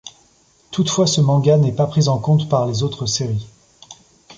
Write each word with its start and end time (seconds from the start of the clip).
Toutefois, 0.71 1.05
ce 1.05 1.21
manga 1.21 1.57
n'est 1.59 1.71
pas 1.73 1.85
pris 1.85 2.07
en 2.07 2.17
compte 2.17 2.49
par 2.49 2.65
les 2.65 2.81
autres 2.81 3.05
séries. 3.05 3.47